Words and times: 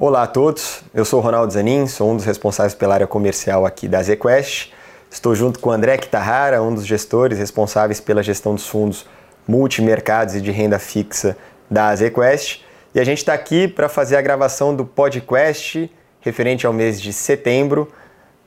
Olá 0.00 0.22
a 0.22 0.26
todos, 0.28 0.84
eu 0.94 1.04
sou 1.04 1.18
Ronaldo 1.18 1.52
Zanin, 1.52 1.88
sou 1.88 2.12
um 2.12 2.14
dos 2.14 2.24
responsáveis 2.24 2.72
pela 2.72 2.94
área 2.94 3.06
comercial 3.08 3.66
aqui 3.66 3.88
da 3.88 4.00
ZQuest. 4.00 4.72
Estou 5.10 5.34
junto 5.34 5.58
com 5.58 5.72
André 5.72 5.98
Kitahara, 5.98 6.62
um 6.62 6.72
dos 6.72 6.86
gestores 6.86 7.36
responsáveis 7.36 7.98
pela 7.98 8.22
gestão 8.22 8.54
dos 8.54 8.68
fundos 8.68 9.04
multimercados 9.44 10.36
e 10.36 10.40
de 10.40 10.52
renda 10.52 10.78
fixa 10.78 11.36
da 11.68 11.92
ZQuest. 11.96 12.64
E 12.94 13.00
a 13.00 13.02
gente 13.02 13.18
está 13.18 13.34
aqui 13.34 13.66
para 13.66 13.88
fazer 13.88 14.14
a 14.14 14.22
gravação 14.22 14.72
do 14.72 14.84
podcast 14.84 15.90
referente 16.20 16.64
ao 16.64 16.72
mês 16.72 17.00
de 17.00 17.12
setembro. 17.12 17.88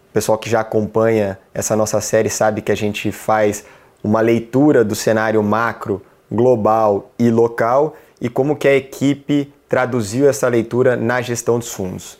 O 0.09 0.13
pessoal 0.13 0.37
que 0.37 0.49
já 0.49 0.61
acompanha 0.61 1.37
essa 1.53 1.75
nossa 1.75 1.99
série 1.99 2.29
sabe 2.29 2.61
que 2.61 2.71
a 2.71 2.75
gente 2.75 3.11
faz 3.11 3.65
uma 4.01 4.21
leitura 4.21 4.85
do 4.85 4.95
cenário 4.95 5.43
macro, 5.43 6.01
global 6.31 7.11
e 7.19 7.29
local 7.29 7.97
e 8.21 8.29
como 8.29 8.55
que 8.55 8.69
a 8.69 8.73
equipe 8.73 9.53
traduziu 9.71 10.27
essa 10.27 10.49
leitura 10.49 10.97
na 10.97 11.21
gestão 11.21 11.57
dos 11.57 11.73
fundos. 11.73 12.19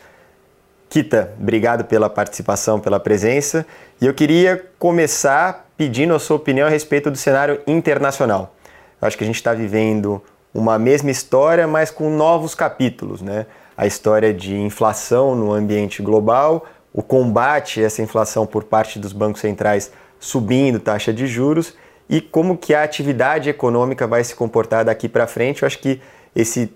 Kita, 0.90 1.34
obrigado 1.38 1.84
pela 1.84 2.10
participação, 2.10 2.80
pela 2.80 2.98
presença. 2.98 3.66
E 4.00 4.06
eu 4.06 4.14
queria 4.14 4.70
começar 4.80 5.70
pedindo 5.76 6.16
a 6.16 6.20
sua 6.20 6.38
opinião 6.38 6.68
a 6.68 6.70
respeito 6.70 7.12
do 7.12 7.18
cenário 7.18 7.60
internacional. 7.68 8.56
Eu 9.02 9.06
acho 9.06 9.18
que 9.18 9.26
a 9.26 9.28
gente 9.28 9.36
está 9.36 9.54
vivendo 9.54 10.24
uma 10.54 10.80
mesma 10.80 11.12
história, 11.12 11.68
mas 11.68 11.92
com 11.92 12.10
novos 12.10 12.56
capítulos, 12.56 13.22
né? 13.22 13.46
A 13.76 13.86
história 13.86 14.34
de 14.34 14.56
inflação 14.56 15.36
no 15.36 15.52
ambiente 15.52 16.02
global, 16.02 16.66
o 16.94 17.04
combate 17.04 17.82
a 17.82 17.86
essa 17.86 18.02
inflação 18.02 18.46
por 18.46 18.64
parte 18.64 18.98
dos 18.98 19.12
bancos 19.12 19.42
centrais 19.42 19.92
subindo 20.22 20.80
taxa 20.80 21.12
de 21.12 21.28
juros 21.28 21.76
e 22.10 22.22
como 22.22 22.58
que 22.58 22.74
a 22.74 22.82
atividade 22.82 23.50
econômica 23.50 24.08
vai 24.08 24.24
se 24.24 24.36
comportar 24.36 24.86
daqui 24.86 25.10
para 25.10 25.28
frente. 25.28 25.64
Eu 25.64 25.68
acho 25.68 25.80
que 25.80 26.00
esse 26.34 26.74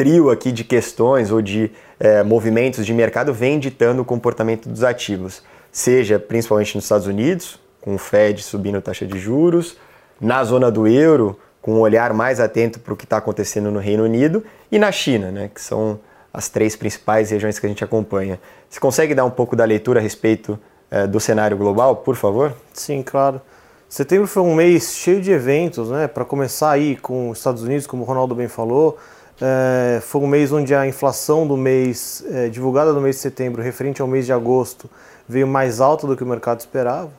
trio 0.00 0.30
aqui 0.30 0.50
de 0.50 0.64
questões 0.64 1.30
ou 1.30 1.42
de 1.42 1.70
é, 1.98 2.22
movimentos 2.22 2.86
de 2.86 2.94
mercado 2.94 3.34
vem 3.34 3.58
ditando 3.58 4.00
o 4.00 4.04
comportamento 4.04 4.66
dos 4.66 4.82
ativos, 4.82 5.42
seja 5.70 6.18
principalmente 6.18 6.74
nos 6.74 6.86
Estados 6.86 7.06
Unidos, 7.06 7.60
com 7.82 7.96
o 7.96 7.98
Fed 7.98 8.42
subindo 8.42 8.80
taxa 8.80 9.06
de 9.06 9.18
juros, 9.18 9.76
na 10.18 10.42
zona 10.42 10.70
do 10.70 10.88
euro, 10.88 11.38
com 11.60 11.74
um 11.74 11.80
olhar 11.80 12.14
mais 12.14 12.40
atento 12.40 12.80
para 12.80 12.94
o 12.94 12.96
que 12.96 13.04
está 13.04 13.18
acontecendo 13.18 13.70
no 13.70 13.78
Reino 13.78 14.02
Unido, 14.02 14.42
e 14.72 14.78
na 14.78 14.90
China, 14.90 15.30
né, 15.30 15.50
que 15.54 15.60
são 15.60 16.00
as 16.32 16.48
três 16.48 16.74
principais 16.74 17.30
regiões 17.30 17.58
que 17.58 17.66
a 17.66 17.68
gente 17.68 17.84
acompanha. 17.84 18.40
Você 18.70 18.80
consegue 18.80 19.14
dar 19.14 19.26
um 19.26 19.30
pouco 19.30 19.54
da 19.54 19.66
leitura 19.66 20.00
a 20.00 20.02
respeito 20.02 20.58
é, 20.90 21.06
do 21.06 21.20
cenário 21.20 21.58
global, 21.58 21.96
por 21.96 22.16
favor? 22.16 22.54
Sim, 22.72 23.02
claro. 23.02 23.38
Setembro 23.86 24.26
foi 24.26 24.42
um 24.44 24.54
mês 24.54 24.94
cheio 24.94 25.20
de 25.20 25.30
eventos, 25.30 25.90
né? 25.90 26.08
Para 26.08 26.24
começar 26.24 26.70
aí 26.70 26.96
com 26.96 27.28
os 27.28 27.36
Estados 27.36 27.62
Unidos, 27.62 27.86
como 27.86 28.02
o 28.02 28.06
Ronaldo 28.06 28.34
bem 28.34 28.48
falou, 28.48 28.96
é, 29.40 30.00
foi 30.02 30.20
um 30.20 30.26
mês 30.26 30.52
onde 30.52 30.74
a 30.74 30.86
inflação 30.86 31.46
do 31.46 31.56
mês, 31.56 32.24
é, 32.30 32.48
divulgada 32.48 32.92
no 32.92 33.00
mês 33.00 33.16
de 33.16 33.22
setembro, 33.22 33.62
referente 33.62 34.02
ao 34.02 34.08
mês 34.08 34.26
de 34.26 34.32
agosto, 34.32 34.90
veio 35.28 35.46
mais 35.46 35.80
alta 35.80 36.06
do 36.06 36.16
que 36.16 36.22
o 36.22 36.26
mercado 36.26 36.60
esperava. 36.60 37.10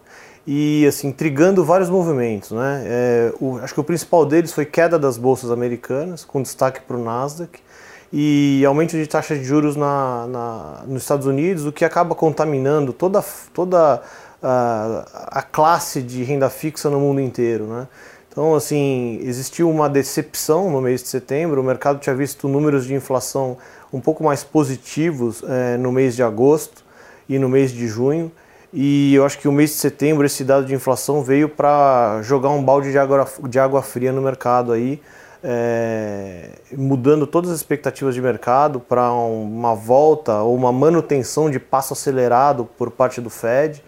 E 0.45 0.85
assim, 0.87 1.07
intrigando 1.07 1.63
vários 1.63 1.89
movimentos. 1.89 2.51
Né? 2.51 2.83
É, 2.85 3.33
o, 3.39 3.57
acho 3.57 3.73
que 3.73 3.79
o 3.79 3.83
principal 3.83 4.25
deles 4.25 4.53
foi 4.53 4.65
queda 4.65 4.99
das 4.99 5.17
bolsas 5.17 5.49
americanas, 5.49 6.23
com 6.23 6.41
destaque 6.41 6.81
para 6.81 6.95
o 6.95 7.03
Nasdaq, 7.03 7.59
e 8.13 8.63
aumento 8.65 8.91
de 8.91 9.07
taxa 9.07 9.35
de 9.35 9.43
juros 9.43 9.75
na, 9.75 10.27
na, 10.27 10.83
nos 10.85 11.03
Estados 11.03 11.25
Unidos, 11.25 11.65
o 11.65 11.71
que 11.71 11.85
acaba 11.85 12.13
contaminando 12.13 12.91
toda, 12.91 13.23
toda 13.53 14.01
a, 14.43 15.05
a 15.27 15.41
classe 15.41 16.01
de 16.01 16.23
renda 16.23 16.49
fixa 16.49 16.89
no 16.89 16.99
mundo 16.99 17.21
inteiro. 17.21 17.65
Né? 17.65 17.87
Então, 18.31 18.55
assim, 18.55 19.19
existiu 19.23 19.69
uma 19.69 19.89
decepção 19.89 20.71
no 20.71 20.79
mês 20.79 21.03
de 21.03 21.09
setembro. 21.09 21.59
O 21.59 21.63
mercado 21.63 21.99
tinha 21.99 22.15
visto 22.15 22.47
números 22.47 22.85
de 22.85 22.93
inflação 22.93 23.57
um 23.91 23.99
pouco 23.99 24.23
mais 24.23 24.41
positivos 24.41 25.43
é, 25.45 25.75
no 25.75 25.91
mês 25.91 26.15
de 26.15 26.23
agosto 26.23 26.81
e 27.27 27.37
no 27.37 27.49
mês 27.49 27.71
de 27.73 27.87
junho. 27.89 28.31
E 28.73 29.13
eu 29.13 29.25
acho 29.25 29.37
que 29.37 29.49
o 29.49 29.51
mês 29.51 29.71
de 29.71 29.75
setembro, 29.75 30.25
esse 30.25 30.45
dado 30.45 30.65
de 30.65 30.73
inflação 30.73 31.21
veio 31.21 31.49
para 31.49 32.21
jogar 32.21 32.51
um 32.51 32.63
balde 32.63 32.89
de 32.89 32.97
água, 32.97 33.27
de 33.49 33.59
água 33.59 33.81
fria 33.81 34.13
no 34.13 34.21
mercado 34.21 34.71
aí, 34.71 35.01
é, 35.43 36.51
mudando 36.71 37.27
todas 37.27 37.51
as 37.51 37.57
expectativas 37.57 38.15
de 38.15 38.21
mercado 38.21 38.79
para 38.79 39.11
uma 39.11 39.75
volta 39.75 40.41
ou 40.41 40.55
uma 40.55 40.71
manutenção 40.71 41.51
de 41.51 41.59
passo 41.59 41.91
acelerado 41.91 42.63
por 42.77 42.91
parte 42.91 43.19
do 43.19 43.29
Fed. 43.29 43.83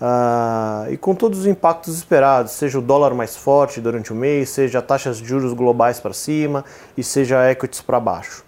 Uh, 0.00 0.92
e 0.92 0.96
com 0.98 1.14
todos 1.14 1.40
os 1.40 1.46
impactos 1.46 1.96
esperados, 1.96 2.52
seja 2.52 2.78
o 2.78 2.82
dólar 2.82 3.14
mais 3.14 3.34
forte 3.34 3.80
durante 3.80 4.12
o 4.12 4.16
mês, 4.16 4.50
seja 4.50 4.82
taxas 4.82 5.18
de 5.18 5.26
juros 5.26 5.54
globais 5.54 5.98
para 5.98 6.12
cima 6.12 6.64
e 6.96 7.02
seja 7.02 7.50
equities 7.50 7.80
para 7.80 7.98
baixo. 7.98 8.44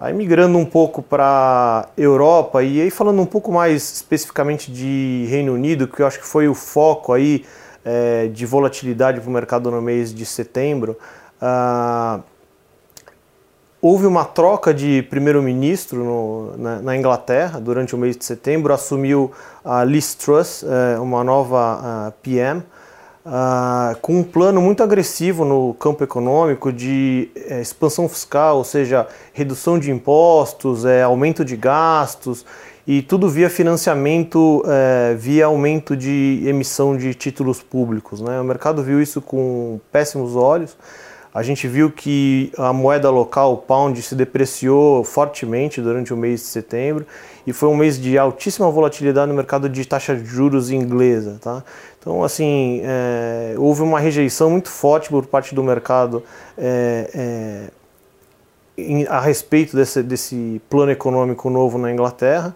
Aí 0.00 0.12
migrando 0.12 0.58
um 0.58 0.64
pouco 0.64 1.02
para 1.02 1.88
Europa 1.96 2.62
e 2.62 2.80
aí 2.80 2.90
falando 2.90 3.20
um 3.20 3.26
pouco 3.26 3.52
mais 3.52 3.92
especificamente 3.92 4.72
de 4.72 5.26
Reino 5.28 5.52
Unido, 5.52 5.86
que 5.86 6.02
eu 6.02 6.06
acho 6.06 6.18
que 6.18 6.26
foi 6.26 6.48
o 6.48 6.54
foco 6.54 7.12
aí 7.12 7.44
é, 7.84 8.26
de 8.28 8.44
volatilidade 8.46 9.20
para 9.20 9.28
o 9.28 9.32
mercado 9.32 9.70
no 9.70 9.80
mês 9.80 10.12
de 10.12 10.24
setembro. 10.24 10.98
Uh, 11.40 12.22
Houve 13.84 14.06
uma 14.06 14.24
troca 14.24 14.72
de 14.72 15.02
primeiro-ministro 15.02 16.54
na, 16.56 16.80
na, 16.80 16.96
Inglaterra 16.96 17.58
durante 17.58 17.96
o 17.96 17.98
mês 17.98 18.16
de 18.16 18.24
setembro. 18.24 18.72
Assumiu 18.72 19.32
a 19.64 19.82
Liz 19.82 20.14
Truss, 20.14 20.62
é, 20.62 21.00
uma 21.00 21.24
nova 21.24 22.14
PM, 22.22 22.62
com 24.00 24.20
um 24.20 24.22
plano 24.22 24.60
muito 24.62 24.84
agressivo 24.84 25.44
no 25.44 25.74
campo 25.74 26.04
econômico 26.04 26.72
de 26.72 27.28
é, 27.34 27.60
expansão 27.60 28.08
fiscal, 28.08 28.58
ou 28.58 28.64
seja, 28.64 29.04
redução 29.32 29.80
de 29.80 29.90
impostos, 29.90 30.86
aumento 31.04 31.44
de 31.44 31.56
gastos 31.56 32.46
e 32.86 33.02
tudo 33.02 33.28
via 33.28 33.50
financiamento, 33.50 34.62
via 35.18 35.46
aumento 35.46 35.96
de 35.96 36.40
emissão 36.46 36.96
de 36.96 37.14
títulos 37.14 37.60
públicos. 37.60 38.20
Né? 38.20 38.40
O 38.40 38.44
mercado 38.44 38.80
viu 38.80 39.02
isso 39.02 39.20
com 39.20 39.80
péssimos 39.90 40.36
olhos. 40.36 40.76
A 41.34 41.42
gente 41.42 41.66
viu 41.66 41.90
que 41.90 42.52
a 42.58 42.72
moeda 42.74 43.08
local, 43.08 43.54
o 43.54 43.56
pound, 43.56 44.00
se 44.02 44.14
depreciou 44.14 45.02
fortemente 45.02 45.80
durante 45.80 46.12
o 46.12 46.16
mês 46.16 46.40
de 46.40 46.46
setembro 46.46 47.06
e 47.46 47.54
foi 47.54 47.70
um 47.70 47.76
mês 47.76 47.98
de 47.98 48.18
altíssima 48.18 48.70
volatilidade 48.70 49.28
no 49.28 49.34
mercado 49.34 49.66
de 49.66 49.84
taxa 49.86 50.14
de 50.14 50.24
juros 50.26 50.70
inglesa. 50.70 51.38
Tá? 51.40 51.64
Então, 51.98 52.22
assim, 52.22 52.82
é, 52.84 53.54
houve 53.56 53.80
uma 53.80 53.98
rejeição 53.98 54.50
muito 54.50 54.68
forte 54.68 55.08
por 55.08 55.24
parte 55.24 55.54
do 55.54 55.62
mercado 55.64 56.22
é, 56.58 57.10
é, 57.14 57.70
em, 58.76 59.06
a 59.06 59.20
respeito 59.20 59.74
desse, 59.74 60.02
desse 60.02 60.60
plano 60.68 60.92
econômico 60.92 61.48
novo 61.48 61.78
na 61.78 61.90
Inglaterra 61.90 62.54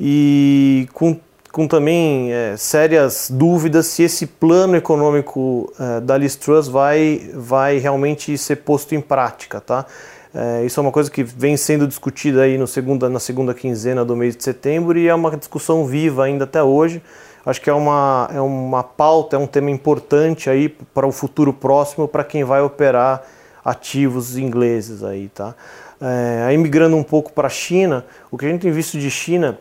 e 0.00 0.88
com 0.92 1.16
com 1.56 1.66
também 1.66 2.30
é, 2.34 2.54
sérias 2.58 3.30
dúvidas 3.32 3.86
se 3.86 4.02
esse 4.02 4.26
plano 4.26 4.76
econômico 4.76 5.72
é, 5.80 6.00
da 6.02 6.14
Liz 6.14 6.36
Truss 6.36 6.68
vai, 6.68 7.30
vai 7.32 7.78
realmente 7.78 8.36
ser 8.36 8.56
posto 8.56 8.94
em 8.94 9.00
prática, 9.00 9.58
tá? 9.58 9.86
É, 10.34 10.66
isso 10.66 10.78
é 10.78 10.82
uma 10.82 10.92
coisa 10.92 11.10
que 11.10 11.22
vem 11.22 11.56
sendo 11.56 11.86
discutida 11.86 12.42
aí 12.42 12.58
no 12.58 12.66
segunda, 12.66 13.08
na 13.08 13.18
segunda 13.18 13.54
quinzena 13.54 14.04
do 14.04 14.14
mês 14.14 14.36
de 14.36 14.44
setembro 14.44 14.98
e 14.98 15.08
é 15.08 15.14
uma 15.14 15.34
discussão 15.34 15.86
viva 15.86 16.24
ainda 16.24 16.44
até 16.44 16.62
hoje. 16.62 17.00
Acho 17.46 17.58
que 17.62 17.70
é 17.70 17.72
uma, 17.72 18.28
é 18.34 18.40
uma 18.42 18.82
pauta, 18.82 19.36
é 19.36 19.38
um 19.38 19.46
tema 19.46 19.70
importante 19.70 20.50
aí 20.50 20.68
para 20.68 21.06
o 21.06 21.10
futuro 21.10 21.54
próximo 21.54 22.06
para 22.06 22.22
quem 22.22 22.44
vai 22.44 22.60
operar 22.60 23.22
ativos 23.64 24.36
ingleses 24.36 25.02
aí, 25.02 25.30
tá? 25.30 25.54
É, 26.02 26.44
aí 26.48 26.58
migrando 26.58 26.96
um 26.96 27.02
pouco 27.02 27.32
para 27.32 27.46
a 27.46 27.50
China, 27.50 28.04
o 28.30 28.36
que 28.36 28.44
a 28.44 28.48
gente 28.50 28.60
tem 28.60 28.70
visto 28.70 28.98
de 28.98 29.10
China 29.10 29.56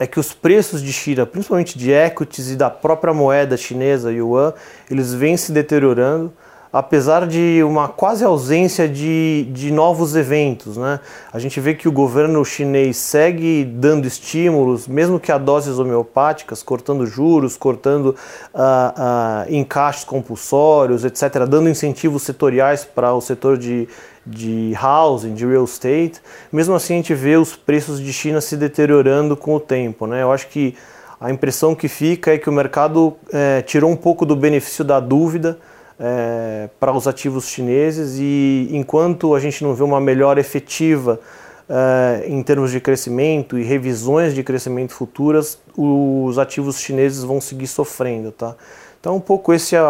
é 0.00 0.06
que 0.06 0.18
os 0.18 0.32
preços 0.32 0.82
de 0.82 0.94
China, 0.94 1.26
principalmente 1.26 1.78
de 1.78 1.92
equities 1.92 2.50
e 2.50 2.56
da 2.56 2.70
própria 2.70 3.12
moeda 3.12 3.54
chinesa, 3.54 4.10
yuan, 4.10 4.54
eles 4.90 5.12
vêm 5.12 5.36
se 5.36 5.52
deteriorando, 5.52 6.32
apesar 6.72 7.26
de 7.26 7.62
uma 7.64 7.88
quase 7.88 8.24
ausência 8.24 8.88
de, 8.88 9.48
de 9.52 9.72
novos 9.72 10.14
eventos. 10.14 10.76
Né? 10.76 11.00
A 11.32 11.38
gente 11.38 11.58
vê 11.58 11.74
que 11.74 11.88
o 11.88 11.92
governo 11.92 12.44
chinês 12.44 12.96
segue 12.96 13.64
dando 13.64 14.06
estímulos, 14.06 14.86
mesmo 14.86 15.18
que 15.18 15.32
a 15.32 15.38
doses 15.38 15.78
homeopáticas, 15.78 16.62
cortando 16.62 17.06
juros, 17.06 17.56
cortando 17.56 18.14
uh, 18.54 18.58
uh, 18.58 19.54
encaixes 19.54 20.04
compulsórios, 20.04 21.04
etc., 21.04 21.46
dando 21.48 21.68
incentivos 21.68 22.22
setoriais 22.22 22.84
para 22.84 23.12
o 23.12 23.20
setor 23.20 23.58
de 23.58 23.88
de 24.24 24.74
housing, 24.80 25.34
de 25.34 25.46
real 25.46 25.64
estate, 25.64 26.20
mesmo 26.52 26.74
assim 26.74 26.94
a 26.94 26.96
gente 26.98 27.14
vê 27.14 27.36
os 27.36 27.56
preços 27.56 27.98
de 27.98 28.12
China 28.12 28.40
se 28.40 28.54
deteriorando 28.54 29.34
com 29.34 29.54
o 29.54 29.60
tempo. 29.60 30.06
Né? 30.06 30.22
Eu 30.22 30.30
acho 30.30 30.46
que 30.48 30.76
a 31.18 31.30
impressão 31.30 31.74
que 31.74 31.88
fica 31.88 32.32
é 32.32 32.38
que 32.38 32.48
o 32.48 32.52
mercado 32.52 33.16
é, 33.32 33.62
tirou 33.62 33.90
um 33.90 33.96
pouco 33.96 34.24
do 34.24 34.36
benefício 34.36 34.84
da 34.84 35.00
dúvida 35.00 35.58
é, 36.00 36.70
para 36.80 36.92
os 36.92 37.06
ativos 37.06 37.46
chineses 37.46 38.16
e 38.18 38.68
enquanto 38.72 39.34
a 39.34 39.40
gente 39.40 39.62
não 39.62 39.74
vê 39.74 39.82
uma 39.82 40.00
melhora 40.00 40.40
efetiva 40.40 41.20
é, 41.68 42.24
em 42.26 42.42
termos 42.42 42.70
de 42.70 42.80
crescimento 42.80 43.58
e 43.58 43.62
revisões 43.62 44.34
de 44.34 44.42
crescimento 44.42 44.94
futuras, 44.94 45.58
os 45.76 46.38
ativos 46.38 46.80
chineses 46.80 47.22
vão 47.22 47.38
seguir 47.38 47.66
sofrendo. 47.66 48.32
Tá? 48.32 48.56
Então 48.98 49.16
um 49.16 49.20
pouco 49.20 49.52
esse 49.52 49.76
é 49.76 49.82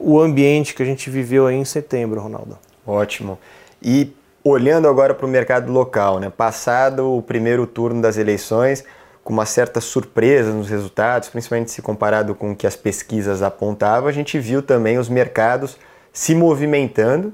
o 0.00 0.18
ambiente 0.18 0.74
que 0.74 0.82
a 0.82 0.86
gente 0.86 1.10
viveu 1.10 1.46
aí 1.46 1.56
em 1.56 1.64
setembro, 1.66 2.18
Ronaldo. 2.20 2.58
Ótimo. 2.86 3.38
E 3.82 4.10
olhando 4.42 4.88
agora 4.88 5.14
para 5.14 5.26
o 5.26 5.28
mercado 5.28 5.70
local, 5.70 6.18
né? 6.18 6.32
passado 6.34 7.18
o 7.18 7.20
primeiro 7.20 7.66
turno 7.66 8.00
das 8.00 8.16
eleições, 8.16 8.84
com 9.24 9.32
uma 9.32 9.46
certa 9.46 9.80
surpresa 9.80 10.52
nos 10.52 10.68
resultados, 10.68 11.28
principalmente 11.28 11.70
se 11.70 11.80
comparado 11.80 12.34
com 12.34 12.52
o 12.52 12.56
que 12.56 12.66
as 12.66 12.76
pesquisas 12.76 13.42
apontavam, 13.42 14.08
a 14.08 14.12
gente 14.12 14.38
viu 14.38 14.62
também 14.62 14.98
os 14.98 15.08
mercados 15.08 15.76
se 16.12 16.34
movimentando 16.34 17.32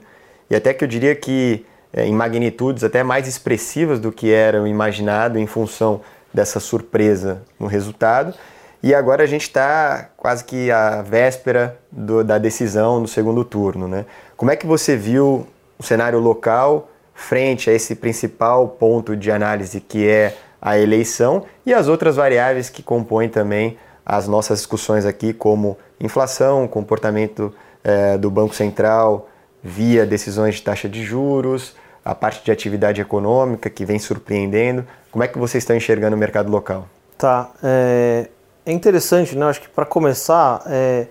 e 0.51 0.57
até 0.57 0.73
que 0.73 0.85
eu 0.85 0.89
diria 0.89 1.15
que 1.15 1.65
é, 1.93 2.05
em 2.05 2.13
magnitudes 2.13 2.85
até 2.85 3.03
mais 3.03 3.27
expressivas 3.27 3.99
do 3.99 4.13
que 4.13 4.31
eram 4.31 4.67
imaginado 4.67 5.39
em 5.39 5.47
função 5.47 6.03
dessa 6.33 6.61
surpresa 6.61 7.43
no 7.59 7.67
resultado. 7.67 8.35
E 8.83 8.95
agora 8.95 9.25
a 9.25 9.27
gente 9.27 9.43
está 9.43 10.11
quase 10.17 10.45
que 10.45 10.71
à 10.71 11.03
véspera 11.03 11.79
do, 11.91 12.23
da 12.23 12.39
decisão 12.39 13.01
no 13.01 13.09
segundo 13.09 13.45
turno. 13.45 13.89
Né? 13.89 14.05
Como 14.37 14.51
é 14.51 14.57
que 14.57 14.67
você 14.67 14.97
viu 14.97 15.47
o 15.79 15.83
cenário 15.83 16.19
local 16.19 16.89
frente 17.15 17.69
a 17.69 17.73
esse 17.73 17.97
principal 17.97 18.69
ponto 18.69 19.17
de 19.17 19.31
análise 19.33 19.81
que 19.81 20.07
é 20.07 20.37
a 20.61 20.79
eleição 20.79 21.45
e 21.65 21.73
as 21.73 21.89
outras 21.89 22.17
variáveis 22.17 22.69
que 22.69 22.83
compõem 22.83 23.29
também 23.29 23.79
as 24.05 24.27
nossas 24.27 24.59
discussões 24.61 25.05
aqui, 25.05 25.33
como 25.33 25.77
inflação, 26.01 26.67
comportamento 26.67 27.55
é, 27.85 28.17
do 28.17 28.31
Banco 28.31 28.55
Central 28.55 29.29
via 29.63 30.07
decisões 30.07 30.57
de 30.57 30.63
taxa 30.63 30.89
de 30.89 31.05
juros, 31.05 31.75
a 32.05 32.15
parte 32.15 32.45
de 32.45 32.51
atividade 32.51 33.01
econômica 33.01 33.69
que 33.69 33.85
vem 33.85 33.99
surpreendendo. 33.99 34.87
Como 35.11 35.23
é 35.23 35.29
que 35.29 35.39
vocês 35.39 35.63
estão 35.63 35.77
enxergando 35.77 36.17
o 36.17 36.19
mercado 36.19 36.51
local? 36.51 36.87
Tá, 37.19 37.51
é, 37.63 38.29
é 38.65 38.73
interessante, 38.73 39.37
né? 39.37 39.47
Acho 39.47 39.61
que 39.61 39.69
para 39.69 39.85
começar, 39.85 40.63
é, 40.67 41.07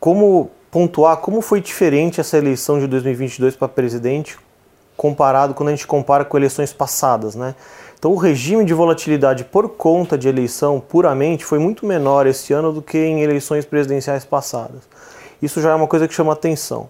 como 0.00 0.50
pontuar 0.70 1.16
como 1.18 1.40
foi 1.40 1.60
diferente 1.60 2.20
essa 2.20 2.36
eleição 2.36 2.78
de 2.78 2.86
2022 2.86 3.56
para 3.56 3.68
presidente 3.68 4.38
comparado 4.96 5.54
quando 5.54 5.68
a 5.68 5.72
gente 5.72 5.86
compara 5.86 6.24
com 6.24 6.36
eleições 6.36 6.72
passadas, 6.72 7.34
né? 7.34 7.54
Então 7.98 8.12
o 8.12 8.16
regime 8.16 8.64
de 8.64 8.74
volatilidade 8.74 9.44
por 9.44 9.68
conta 9.70 10.16
de 10.16 10.28
eleição 10.28 10.80
puramente 10.80 11.44
foi 11.44 11.58
muito 11.58 11.86
menor 11.86 12.26
esse 12.26 12.52
ano 12.52 12.72
do 12.72 12.82
que 12.82 12.98
em 12.98 13.22
eleições 13.22 13.64
presidenciais 13.64 14.24
passadas. 14.24 14.82
Isso 15.40 15.60
já 15.60 15.70
é 15.70 15.74
uma 15.74 15.86
coisa 15.86 16.06
que 16.06 16.14
chama 16.14 16.32
atenção. 16.32 16.88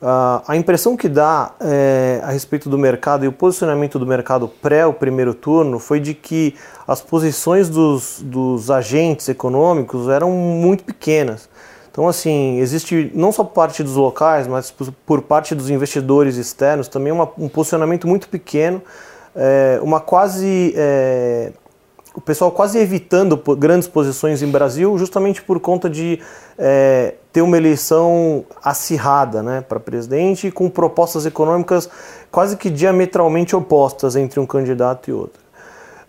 Uh, 0.00 0.44
a 0.46 0.56
impressão 0.56 0.94
que 0.94 1.08
dá 1.08 1.52
é, 1.58 2.20
a 2.22 2.30
respeito 2.30 2.68
do 2.68 2.76
mercado 2.76 3.24
e 3.24 3.28
o 3.28 3.32
posicionamento 3.32 3.98
do 3.98 4.06
mercado 4.06 4.46
pré 4.46 4.84
o 4.84 4.92
primeiro 4.92 5.32
turno 5.32 5.78
foi 5.78 6.00
de 6.00 6.12
que 6.12 6.54
as 6.86 7.00
posições 7.00 7.70
dos, 7.70 8.20
dos 8.22 8.70
agentes 8.70 9.26
econômicos 9.30 10.08
eram 10.08 10.30
muito 10.30 10.84
pequenas. 10.84 11.48
Então, 11.90 12.06
assim, 12.06 12.58
existe 12.58 13.10
não 13.14 13.32
só 13.32 13.42
por 13.42 13.54
parte 13.54 13.82
dos 13.82 13.96
locais, 13.96 14.46
mas 14.46 14.70
por 14.70 15.22
parte 15.22 15.54
dos 15.54 15.70
investidores 15.70 16.36
externos 16.36 16.88
também 16.88 17.10
uma, 17.10 17.26
um 17.38 17.48
posicionamento 17.48 18.06
muito 18.06 18.28
pequeno, 18.28 18.82
é, 19.36 19.78
uma 19.82 20.00
quase. 20.00 20.72
É, 20.76 21.52
o 22.14 22.20
pessoal 22.20 22.50
quase 22.50 22.78
evitando 22.78 23.36
grandes 23.58 23.86
posições 23.86 24.42
em 24.42 24.50
Brasil, 24.50 24.96
justamente 24.96 25.42
por 25.42 25.60
conta 25.60 25.90
de 25.90 26.18
é, 26.58 27.12
ter 27.30 27.42
uma 27.42 27.58
eleição 27.58 28.42
acirrada 28.64 29.42
né, 29.42 29.60
para 29.60 29.78
presidente, 29.78 30.50
com 30.50 30.70
propostas 30.70 31.26
econômicas 31.26 31.90
quase 32.30 32.56
que 32.56 32.70
diametralmente 32.70 33.54
opostas 33.54 34.16
entre 34.16 34.40
um 34.40 34.46
candidato 34.46 35.10
e 35.10 35.12
outro. 35.12 35.40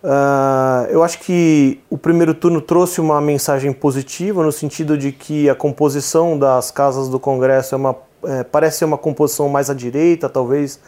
Uh, 0.02 0.86
eu 0.90 1.02
acho 1.02 1.18
que 1.18 1.80
o 1.90 1.98
primeiro 1.98 2.32
turno 2.32 2.60
trouxe 2.60 3.00
uma 3.00 3.20
mensagem 3.20 3.72
positiva 3.72 4.42
no 4.42 4.52
sentido 4.52 4.96
de 4.96 5.10
que 5.10 5.50
a 5.50 5.54
composição 5.54 6.38
das 6.38 6.70
casas 6.70 7.08
do 7.08 7.18
Congresso 7.18 7.74
é 7.74 7.78
uma, 7.78 7.96
é, 8.24 8.44
parece 8.44 8.78
ser 8.78 8.84
uma 8.84 8.96
composição 8.96 9.48
mais 9.48 9.68
à 9.68 9.74
direita, 9.74 10.28
talvez 10.28 10.78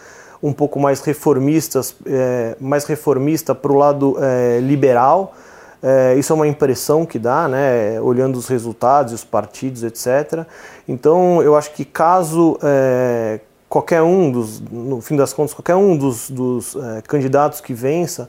um 0.42 0.52
pouco 0.52 0.78
mais 0.80 1.00
reformistas, 1.00 1.94
é, 2.06 2.56
mais 2.60 2.84
reformista 2.84 3.54
para 3.54 3.72
o 3.72 3.76
lado 3.76 4.16
é, 4.20 4.58
liberal. 4.60 5.34
É, 5.82 6.14
isso 6.16 6.32
é 6.32 6.36
uma 6.36 6.46
impressão 6.46 7.06
que 7.06 7.18
dá, 7.18 7.48
né, 7.48 8.00
olhando 8.00 8.36
os 8.36 8.48
resultados, 8.48 9.12
os 9.12 9.24
partidos, 9.24 9.82
etc. 9.82 10.46
Então, 10.88 11.42
eu 11.42 11.56
acho 11.56 11.72
que 11.72 11.84
caso 11.84 12.58
é, 12.62 13.40
qualquer 13.68 14.02
um 14.02 14.30
dos, 14.30 14.60
no 14.60 15.00
fim 15.00 15.16
das 15.16 15.32
contas, 15.32 15.54
qualquer 15.54 15.76
um 15.76 15.96
dos, 15.96 16.28
dos 16.28 16.76
é, 16.76 17.02
candidatos 17.02 17.60
que 17.60 17.72
vença 17.72 18.28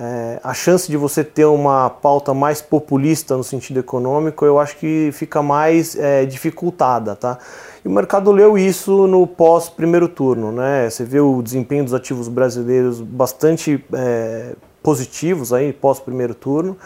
é, 0.00 0.38
a 0.44 0.54
chance 0.54 0.88
de 0.88 0.96
você 0.96 1.24
ter 1.24 1.44
uma 1.44 1.90
pauta 1.90 2.32
mais 2.32 2.62
populista 2.62 3.36
no 3.36 3.42
sentido 3.42 3.80
econômico, 3.80 4.44
eu 4.44 4.60
acho 4.60 4.76
que 4.76 5.10
fica 5.12 5.42
mais 5.42 5.96
é, 5.96 6.24
dificultada, 6.24 7.16
tá? 7.16 7.36
E 7.84 7.88
o 7.88 7.90
mercado 7.90 8.30
leu 8.30 8.56
isso 8.56 9.08
no 9.08 9.26
pós 9.26 9.68
primeiro 9.68 10.06
turno, 10.06 10.52
né? 10.52 10.88
Você 10.88 11.04
vê 11.04 11.18
o 11.18 11.42
desempenho 11.42 11.82
dos 11.82 11.94
ativos 11.94 12.28
brasileiros 12.28 13.00
bastante 13.00 13.84
é, 13.92 14.54
positivos 14.80 15.52
aí 15.52 15.72
pós 15.72 15.98
primeiro 15.98 16.32
turno 16.32 16.76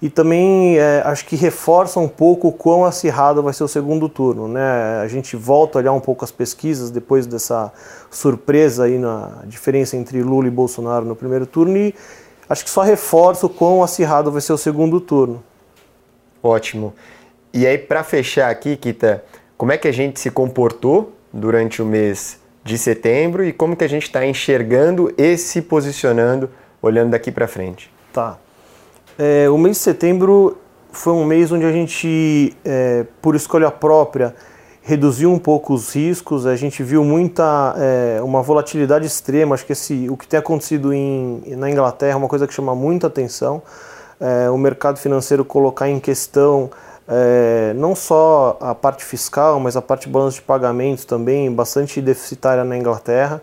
e 0.00 0.10
também 0.10 0.78
é, 0.78 1.02
acho 1.04 1.24
que 1.26 1.36
reforça 1.36 1.98
um 2.00 2.08
pouco 2.08 2.48
o 2.48 2.52
quão 2.52 2.84
acirrado 2.84 3.42
vai 3.42 3.52
ser 3.52 3.64
o 3.64 3.68
segundo 3.68 4.08
turno. 4.08 4.48
Né? 4.48 5.00
A 5.02 5.08
gente 5.08 5.36
volta 5.36 5.78
a 5.78 5.80
olhar 5.80 5.92
um 5.92 6.00
pouco 6.00 6.24
as 6.24 6.30
pesquisas 6.30 6.90
depois 6.90 7.26
dessa 7.26 7.72
surpresa 8.10 8.84
aí 8.84 8.98
na 8.98 9.42
diferença 9.46 9.96
entre 9.96 10.22
Lula 10.22 10.46
e 10.46 10.50
Bolsonaro 10.50 11.04
no 11.04 11.16
primeiro 11.16 11.46
turno 11.46 11.76
e 11.76 11.94
acho 12.54 12.64
que 12.64 12.70
só 12.70 12.82
reforça 12.82 13.46
o 13.46 13.48
quão 13.48 13.82
acirrado 13.82 14.30
vai 14.30 14.40
ser 14.40 14.52
o 14.52 14.56
segundo 14.56 15.00
turno. 15.00 15.42
Ótimo. 16.40 16.94
E 17.52 17.66
aí, 17.66 17.76
para 17.76 18.04
fechar 18.04 18.48
aqui, 18.48 18.76
Kita, 18.76 19.24
como 19.58 19.72
é 19.72 19.76
que 19.76 19.88
a 19.88 19.92
gente 19.92 20.20
se 20.20 20.30
comportou 20.30 21.12
durante 21.32 21.82
o 21.82 21.84
mês 21.84 22.38
de 22.62 22.78
setembro 22.78 23.44
e 23.44 23.52
como 23.52 23.76
que 23.76 23.82
a 23.82 23.88
gente 23.88 24.04
está 24.04 24.24
enxergando 24.24 25.12
e 25.18 25.36
se 25.36 25.60
posicionando 25.60 26.48
olhando 26.80 27.10
daqui 27.10 27.32
para 27.32 27.48
frente? 27.48 27.90
Tá. 28.12 28.38
É, 29.18 29.50
o 29.50 29.58
mês 29.58 29.78
de 29.78 29.82
setembro 29.82 30.56
foi 30.92 31.12
um 31.12 31.24
mês 31.24 31.50
onde 31.50 31.64
a 31.64 31.72
gente, 31.72 32.56
é, 32.64 33.04
por 33.20 33.34
escolha 33.34 33.70
própria, 33.70 34.34
reduziu 34.84 35.32
um 35.32 35.38
pouco 35.38 35.72
os 35.72 35.94
riscos. 35.94 36.46
A 36.46 36.54
gente 36.54 36.82
viu 36.82 37.02
muita 37.02 37.74
é, 37.78 38.20
uma 38.22 38.42
volatilidade 38.42 39.06
extrema. 39.06 39.54
Acho 39.54 39.64
que 39.64 39.72
esse, 39.72 40.08
o 40.10 40.16
que 40.16 40.28
tem 40.28 40.38
acontecido 40.38 40.92
em, 40.92 41.42
na 41.56 41.70
Inglaterra 41.70 42.12
é 42.12 42.16
uma 42.16 42.28
coisa 42.28 42.46
que 42.46 42.52
chama 42.52 42.74
muita 42.74 43.06
atenção. 43.06 43.62
É, 44.20 44.50
o 44.50 44.58
mercado 44.58 44.98
financeiro 44.98 45.44
colocar 45.44 45.88
em 45.88 45.98
questão 45.98 46.70
é, 47.08 47.72
não 47.74 47.94
só 47.94 48.58
a 48.60 48.74
parte 48.74 49.04
fiscal, 49.04 49.58
mas 49.58 49.74
a 49.74 49.82
parte 49.82 50.06
de 50.06 50.12
balanço 50.12 50.36
de 50.36 50.42
pagamentos 50.42 51.06
também 51.06 51.50
bastante 51.50 52.00
deficitária 52.00 52.62
na 52.62 52.76
Inglaterra. 52.76 53.42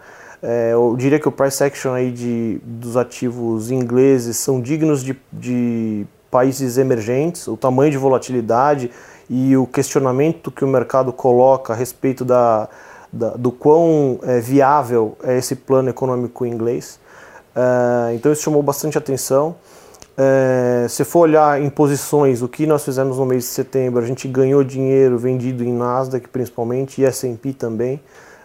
Eu 0.72 0.96
diria 0.98 1.20
que 1.20 1.28
o 1.28 1.32
price 1.32 1.64
action 1.64 1.94
aí 1.94 2.10
de, 2.10 2.60
dos 2.64 2.98
ativos 2.98 3.70
ingleses 3.70 4.38
são 4.38 4.60
dignos 4.60 5.04
de, 5.04 5.16
de 5.32 6.04
países 6.32 6.80
emergentes. 6.80 7.48
O 7.48 7.56
tamanho 7.56 7.92
de 7.92 7.98
volatilidade, 7.98 8.90
e 9.34 9.56
o 9.56 9.66
questionamento 9.66 10.52
que 10.52 10.66
o 10.66 10.68
mercado 10.68 11.14
coloca 11.14 11.72
a 11.72 11.76
respeito 11.76 12.26
da, 12.26 12.68
da 13.14 13.30
do 13.30 13.50
quão 13.50 14.20
é, 14.24 14.42
viável 14.42 15.18
é 15.24 15.38
esse 15.38 15.56
plano 15.56 15.90
econômico 15.90 16.46
inglês. 16.46 17.00
É, 17.56 18.14
então 18.14 18.30
isso 18.30 18.44
chamou 18.44 18.62
bastante 18.62 18.98
atenção. 18.98 19.56
É, 20.18 20.86
se 20.90 21.06
for 21.06 21.22
olhar 21.22 21.62
em 21.62 21.70
posições, 21.70 22.42
o 22.42 22.50
que 22.50 22.68
nós 22.68 22.84
fizemos 22.84 23.18
no 23.18 23.26
mês 23.26 23.44
de 23.44 23.50
setembro, 23.52 24.04
a 24.04 24.06
gente 24.06 24.28
ganhou 24.28 24.66
dinheiro 24.66 25.18
vendido 25.18 25.64
em 25.64 25.72
Nasdaq 25.72 26.28
principalmente 26.28 27.02
e 27.02 27.06
S&P 27.06 27.54
também, 27.54 28.02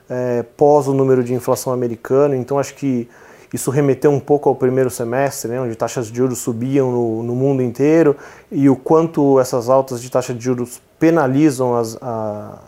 é, 0.08 0.44
pós 0.56 0.86
o 0.86 0.94
número 0.94 1.24
de 1.24 1.34
inflação 1.34 1.72
americano. 1.72 2.36
Então 2.36 2.60
acho 2.60 2.76
que 2.76 3.08
isso 3.56 3.70
remeteu 3.70 4.10
um 4.10 4.20
pouco 4.20 4.48
ao 4.48 4.54
primeiro 4.54 4.90
semestre, 4.90 5.50
né, 5.50 5.60
onde 5.60 5.74
taxas 5.74 6.08
de 6.08 6.16
juros 6.16 6.38
subiam 6.38 6.92
no, 6.92 7.22
no, 7.22 7.34
mundo 7.34 7.62
inteiro 7.62 8.16
e 8.52 8.68
o 8.68 8.76
quanto 8.76 9.40
essas 9.40 9.68
altas 9.68 10.00
de 10.00 10.10
taxa 10.10 10.32
de 10.32 10.44
juros 10.44 10.80
penalizam 10.98 11.74
as, 11.74 11.98
a, 12.00 12.58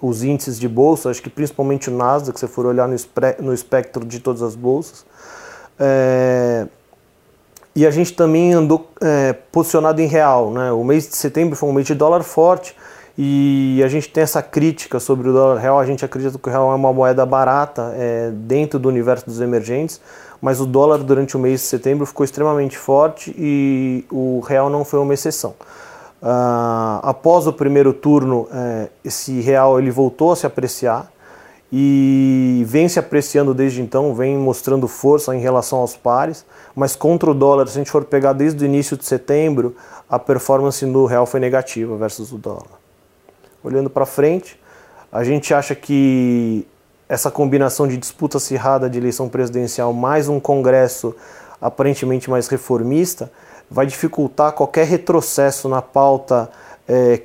os 0.00 0.22
índices 0.22 0.58
de 0.58 0.68
bolsa, 0.68 1.10
acho 1.10 1.20
que 1.20 1.28
principalmente 1.28 1.90
o 1.90 1.92
Nasdaq, 1.92 2.38
se 2.38 2.46
for 2.46 2.66
olhar 2.66 2.88
no, 2.88 2.96
no 3.40 3.52
espectro 3.52 4.04
de 4.04 4.20
todas 4.20 4.42
as 4.42 4.54
bolsas. 4.54 5.04
É, 5.78 6.66
e 7.74 7.86
a 7.86 7.90
gente 7.90 8.12
também 8.12 8.52
andou 8.54 8.90
é, 9.00 9.32
posicionado 9.32 10.00
em 10.00 10.06
real. 10.06 10.50
Né? 10.50 10.72
O 10.72 10.82
mês 10.82 11.08
de 11.08 11.16
setembro 11.16 11.56
foi 11.56 11.68
um 11.68 11.72
mês 11.72 11.86
de 11.86 11.94
dólar 11.94 12.22
forte 12.22 12.74
e 13.18 13.82
a 13.84 13.88
gente 13.88 14.08
tem 14.08 14.22
essa 14.22 14.40
crítica 14.40 15.00
sobre 15.00 15.28
o 15.28 15.32
dólar 15.32 15.58
real. 15.58 15.78
A 15.78 15.84
gente 15.84 16.04
acredita 16.04 16.38
que 16.38 16.48
o 16.48 16.52
real 16.52 16.70
é 16.70 16.74
uma 16.76 16.92
moeda 16.92 17.26
barata 17.26 17.92
é, 17.96 18.30
dentro 18.32 18.78
do 18.78 18.88
universo 18.88 19.26
dos 19.26 19.40
emergentes 19.40 20.00
mas 20.40 20.60
o 20.60 20.66
dólar 20.66 20.98
durante 20.98 21.36
o 21.36 21.40
mês 21.40 21.60
de 21.60 21.66
setembro 21.66 22.06
ficou 22.06 22.24
extremamente 22.24 22.78
forte 22.78 23.34
e 23.36 24.04
o 24.10 24.40
real 24.40 24.70
não 24.70 24.84
foi 24.84 25.00
uma 25.00 25.12
exceção. 25.12 25.54
Uh, 26.20 26.98
após 27.02 27.46
o 27.46 27.52
primeiro 27.52 27.92
turno, 27.92 28.42
uh, 28.42 28.88
esse 29.04 29.40
real 29.40 29.78
ele 29.78 29.90
voltou 29.90 30.32
a 30.32 30.36
se 30.36 30.46
apreciar 30.46 31.10
e 31.72 32.64
vem 32.66 32.88
se 32.88 32.98
apreciando 32.98 33.52
desde 33.52 33.82
então, 33.82 34.14
vem 34.14 34.36
mostrando 34.36 34.88
força 34.88 35.36
em 35.36 35.40
relação 35.40 35.80
aos 35.80 35.96
pares, 35.96 36.44
mas 36.74 36.96
contra 36.96 37.30
o 37.30 37.34
dólar, 37.34 37.66
se 37.68 37.74
a 37.74 37.78
gente 37.78 37.90
for 37.90 38.04
pegar 38.04 38.32
desde 38.32 38.64
o 38.64 38.66
início 38.66 38.96
de 38.96 39.04
setembro, 39.04 39.76
a 40.08 40.18
performance 40.18 40.84
no 40.86 41.04
real 41.04 41.26
foi 41.26 41.40
negativa 41.40 41.96
versus 41.96 42.32
o 42.32 42.38
dólar. 42.38 42.87
Olhando 43.62 43.90
para 43.90 44.06
frente, 44.06 44.58
a 45.10 45.24
gente 45.24 45.52
acha 45.52 45.74
que 45.74 46.66
essa 47.08 47.30
combinação 47.30 47.88
de 47.88 47.96
disputa 47.96 48.36
acirrada 48.36 48.88
de 48.88 48.98
eleição 48.98 49.28
presidencial 49.28 49.92
mais 49.92 50.28
um 50.28 50.38
Congresso 50.38 51.14
aparentemente 51.60 52.30
mais 52.30 52.46
reformista 52.46 53.30
vai 53.70 53.86
dificultar 53.86 54.52
qualquer 54.52 54.86
retrocesso 54.86 55.68
na 55.68 55.82
pauta 55.82 56.50
é, 56.86 57.22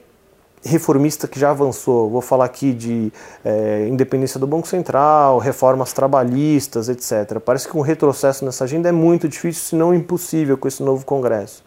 reformista 0.65 1.27
que 1.27 1.39
já 1.39 1.51
avançou. 1.51 2.09
Vou 2.09 2.21
falar 2.21 2.45
aqui 2.45 2.73
de 2.73 3.11
é, 3.43 3.87
independência 3.89 4.39
do 4.39 4.47
Banco 4.47 4.67
Central, 4.67 5.37
reformas 5.37 5.93
trabalhistas, 5.93 6.89
etc. 6.89 7.39
Parece 7.43 7.67
que 7.67 7.77
um 7.77 7.81
retrocesso 7.81 8.45
nessa 8.45 8.63
agenda 8.63 8.89
é 8.89 8.91
muito 8.91 9.27
difícil, 9.27 9.63
se 9.63 9.75
não 9.75 9.93
impossível, 9.93 10.57
com 10.57 10.67
esse 10.67 10.81
novo 10.81 11.05
Congresso. 11.05 11.63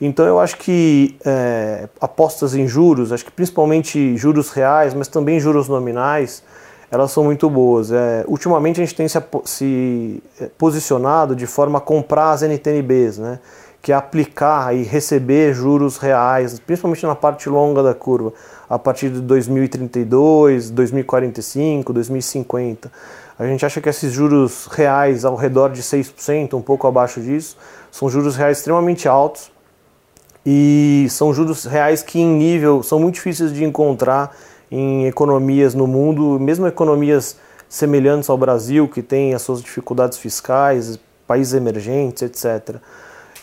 Então 0.00 0.24
eu 0.24 0.40
acho 0.40 0.56
que 0.56 1.16
é, 1.24 1.86
apostas 2.00 2.54
em 2.54 2.66
juros, 2.66 3.12
acho 3.12 3.24
que 3.24 3.30
principalmente 3.30 4.16
juros 4.16 4.50
reais, 4.50 4.94
mas 4.94 5.08
também 5.08 5.38
juros 5.38 5.68
nominais, 5.68 6.42
elas 6.90 7.10
são 7.12 7.22
muito 7.22 7.50
boas. 7.50 7.92
É, 7.92 8.24
ultimamente 8.26 8.80
a 8.80 8.84
gente 8.84 8.94
tem 8.94 9.06
se, 9.06 9.22
se, 9.44 10.22
é, 10.40 10.46
posicionado 10.56 11.36
de 11.36 11.46
forma 11.46 11.78
a 11.78 11.80
comprar 11.82 12.30
as 12.30 12.42
NTNBs, 12.42 13.18
né? 13.18 13.38
que 13.82 13.92
é 13.92 13.94
aplicar 13.94 14.74
e 14.74 14.82
receber 14.82 15.54
juros 15.54 15.96
reais, 15.96 16.58
principalmente 16.58 17.06
na 17.06 17.14
parte 17.14 17.48
longa 17.48 17.82
da 17.82 17.94
curva, 17.94 18.32
a 18.68 18.78
partir 18.78 19.08
de 19.10 19.20
2032, 19.20 20.70
2045, 20.70 21.92
2050. 21.92 22.92
A 23.38 23.46
gente 23.46 23.64
acha 23.64 23.80
que 23.80 23.88
esses 23.88 24.12
juros 24.12 24.66
reais 24.66 25.24
ao 25.24 25.34
redor 25.34 25.70
de 25.70 25.82
6%, 25.82 26.54
um 26.54 26.60
pouco 26.60 26.86
abaixo 26.86 27.22
disso, 27.22 27.56
são 27.90 28.08
juros 28.10 28.36
reais 28.36 28.58
extremamente 28.58 29.08
altos 29.08 29.50
e 30.44 31.06
são 31.10 31.32
juros 31.32 31.64
reais 31.64 32.02
que 32.02 32.18
em 32.18 32.26
nível 32.26 32.82
são 32.82 32.98
muito 32.98 33.14
difíceis 33.14 33.52
de 33.52 33.64
encontrar 33.64 34.34
em 34.70 35.06
economias 35.06 35.74
no 35.74 35.86
mundo, 35.86 36.38
mesmo 36.40 36.66
economias 36.66 37.36
semelhantes 37.68 38.30
ao 38.30 38.38
Brasil, 38.38 38.88
que 38.88 39.02
têm 39.02 39.34
as 39.34 39.42
suas 39.42 39.62
dificuldades 39.62 40.18
fiscais, 40.18 40.98
países 41.26 41.54
emergentes, 41.54 42.22
etc. 42.22 42.76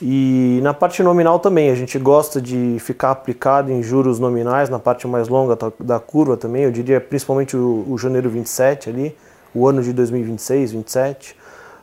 E 0.01 0.60
na 0.62 0.74
parte 0.74 1.01
nominal 1.01 1.39
também, 1.39 1.70
a 1.70 1.75
gente 1.75 1.98
gosta 1.98 2.42
de 2.42 2.77
ficar 2.80 3.12
aplicado 3.12 3.72
em 3.72 3.82
juros 3.82 4.20
nominais, 4.20 4.70
na 4.70 4.80
parte 4.80 5.08
mais 5.08 5.27
longa 5.27 5.58
da 5.80 6.00
curva 6.00 6.38
também, 6.38 6.63
eu 6.63 6.72
diria 6.72 7.01
principalmente 7.01 7.58
o, 7.58 7.86
o 7.88 7.98
janeiro 7.98 8.30
27 8.30 8.89
ali, 8.89 9.18
o 9.54 9.68
ano 9.68 9.82
de 9.82 9.92
2026, 9.94 10.72
27, 10.74 11.36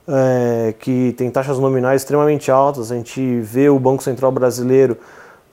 é, 0.06 0.75
que 0.78 1.14
tem 1.16 1.30
taxas 1.30 1.58
nominais 1.58 2.02
extremamente 2.02 2.50
altas, 2.50 2.92
a 2.92 2.96
gente 2.96 3.40
vê 3.40 3.68
o 3.68 3.78
Banco 3.78 4.02
Central 4.02 4.30
Brasileiro 4.30 4.99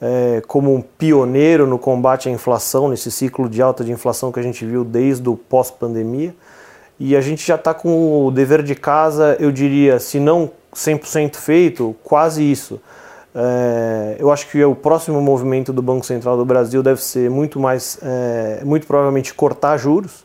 é, 0.02 0.42
como 0.48 0.74
um 0.74 0.82
pioneiro 0.82 1.68
no 1.68 1.78
combate 1.78 2.28
à 2.28 2.32
inflação, 2.32 2.90
nesse 2.90 3.12
ciclo 3.12 3.48
de 3.48 3.62
alta 3.62 3.84
de 3.84 3.92
inflação 3.92 4.32
que 4.32 4.40
a 4.40 4.44
gente 4.44 4.66
viu 4.66 4.84
desde 4.84 5.30
o 5.30 5.36
pós-pandemia. 5.36 6.34
E 7.00 7.16
a 7.16 7.22
gente 7.22 7.46
já 7.46 7.56
está 7.56 7.74
com 7.74 8.26
o 8.26 8.32
dever 8.32 8.62
de 8.62 8.76
casa, 8.76 9.36
eu 9.40 9.52
diria, 9.52 10.00
se 10.00 10.20
não 10.20 10.52
100% 10.76 11.36
feito, 11.36 11.96
quase 12.04 12.44
isso. 12.44 12.80
É, 13.34 14.18
eu 14.20 14.32
acho 14.32 14.50
que 14.50 14.64
o 14.64 14.76
próximo 14.76 15.22
movimento 15.22 15.72
do 15.72 15.82
Banco 15.82 16.06
Central 16.06 16.36
do 16.36 16.46
Brasil 16.46 16.84
deve 16.84 17.02
ser 17.02 17.30
muito 17.30 17.60
mais, 17.60 17.98
é, 18.02 18.62
muito 18.64 18.86
provavelmente 18.86 19.34
cortar 19.34 19.78
juros. 19.78 20.24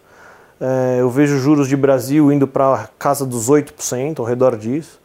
É, 0.60 0.96
eu 1.00 1.10
vejo 1.10 1.38
juros 1.38 1.68
de 1.68 1.76
Brasil 1.76 2.32
indo 2.32 2.46
para 2.46 2.88
casa 2.98 3.26
dos 3.26 3.50
8%, 3.50 4.18
ao 4.20 4.24
redor 4.24 4.56
disso. 4.56 5.00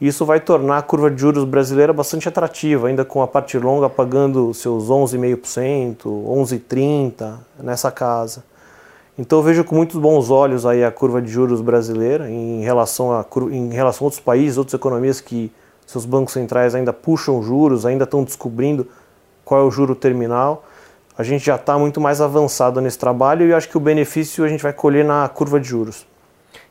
Isso 0.00 0.24
vai 0.24 0.40
tornar 0.40 0.78
a 0.78 0.82
curva 0.82 1.10
de 1.10 1.20
juros 1.20 1.44
brasileira 1.44 1.92
bastante 1.92 2.28
atrativa, 2.28 2.88
ainda 2.88 3.04
com 3.04 3.22
a 3.22 3.28
parte 3.28 3.58
longa 3.58 3.88
pagando 3.88 4.52
seus 4.52 4.88
11,5%, 4.88 5.96
11,30% 6.04 7.36
nessa 7.62 7.90
casa. 7.90 8.42
Então 9.16 9.38
eu 9.38 9.42
vejo 9.44 9.62
com 9.62 9.76
muitos 9.76 9.98
bons 9.98 10.28
olhos 10.30 10.66
aí 10.66 10.82
a 10.82 10.90
curva 10.90 11.22
de 11.22 11.30
juros 11.30 11.60
brasileira 11.60 12.28
em 12.28 12.62
relação 12.62 13.12
a, 13.12 13.24
em 13.50 13.72
relação 13.72 14.04
a 14.04 14.06
outros 14.06 14.20
países, 14.20 14.58
outras 14.58 14.74
economias 14.74 15.20
que 15.20 15.52
seus 15.86 16.04
bancos 16.04 16.32
centrais 16.32 16.74
ainda 16.74 16.92
puxam 16.92 17.40
juros, 17.42 17.86
ainda 17.86 18.04
estão 18.04 18.24
descobrindo 18.24 18.88
qual 19.44 19.60
é 19.60 19.64
o 19.64 19.70
juro 19.70 19.94
terminal. 19.94 20.64
A 21.16 21.22
gente 21.22 21.44
já 21.44 21.54
está 21.54 21.78
muito 21.78 22.00
mais 22.00 22.20
avançado 22.20 22.80
nesse 22.80 22.98
trabalho 22.98 23.46
e 23.46 23.54
acho 23.54 23.68
que 23.68 23.76
o 23.76 23.80
benefício 23.80 24.44
a 24.44 24.48
gente 24.48 24.62
vai 24.62 24.72
colher 24.72 25.04
na 25.04 25.28
curva 25.28 25.60
de 25.60 25.68
juros. 25.68 26.06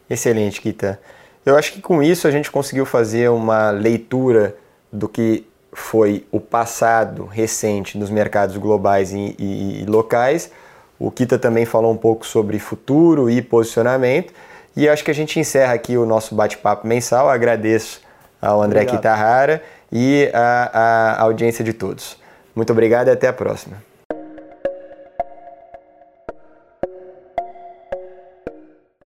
Excelente, 0.09 0.62
Kita. 0.62 1.00
Eu 1.45 1.57
acho 1.57 1.73
que 1.73 1.81
com 1.81 2.03
isso 2.03 2.27
a 2.27 2.31
gente 2.31 2.51
conseguiu 2.51 2.85
fazer 2.85 3.29
uma 3.29 3.69
leitura 3.69 4.55
do 4.91 5.07
que 5.07 5.45
foi 5.71 6.25
o 6.31 6.39
passado 6.39 7.25
recente 7.25 7.97
dos 7.97 8.09
mercados 8.09 8.57
globais 8.57 9.12
e, 9.12 9.35
e, 9.39 9.81
e 9.81 9.85
locais. 9.85 10.51
O 11.00 11.09
Kita 11.09 11.39
também 11.39 11.65
falou 11.65 11.91
um 11.91 11.97
pouco 11.97 12.25
sobre 12.25 12.59
futuro 12.59 13.29
e 13.29 13.41
posicionamento. 13.41 14.33
E 14.75 14.88
acho 14.89 15.03
que 15.03 15.12
a 15.12 15.15
gente 15.15 15.39
encerra 15.39 15.73
aqui 15.73 15.97
o 15.97 16.05
nosso 16.05 16.35
bate-papo 16.35 16.88
mensal. 16.88 17.29
agradeço 17.29 18.01
ao 18.41 18.62
André 18.62 18.81
obrigado. 18.81 18.97
Kitahara 18.97 19.63
e 19.91 20.29
a 20.33 21.21
audiência 21.21 21.63
de 21.63 21.73
todos. 21.73 22.17
Muito 22.55 22.71
obrigado 22.71 23.07
e 23.07 23.12
até 23.12 23.27
a 23.27 23.33
próxima. 23.33 23.92